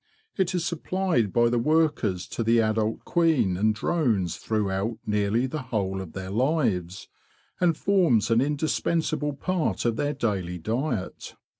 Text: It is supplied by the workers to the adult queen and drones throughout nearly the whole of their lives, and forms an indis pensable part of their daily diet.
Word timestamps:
It 0.35 0.55
is 0.55 0.65
supplied 0.65 1.31
by 1.31 1.49
the 1.49 1.59
workers 1.59 2.25
to 2.29 2.43
the 2.43 2.59
adult 2.59 3.05
queen 3.05 3.55
and 3.55 3.75
drones 3.75 4.37
throughout 4.37 4.97
nearly 5.05 5.45
the 5.45 5.61
whole 5.61 6.01
of 6.01 6.13
their 6.13 6.31
lives, 6.31 7.07
and 7.59 7.77
forms 7.77 8.31
an 8.31 8.39
indis 8.39 8.81
pensable 8.81 9.39
part 9.39 9.85
of 9.85 9.97
their 9.97 10.13
daily 10.13 10.57
diet. 10.57 11.35